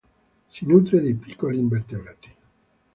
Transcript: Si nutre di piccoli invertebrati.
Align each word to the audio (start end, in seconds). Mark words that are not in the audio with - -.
Si 0.49 0.65
nutre 0.65 0.99
di 0.99 1.13
piccoli 1.13 1.59
invertebrati. 1.59 2.35